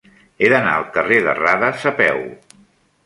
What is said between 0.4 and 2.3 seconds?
d'anar al carrer de Radas a peu.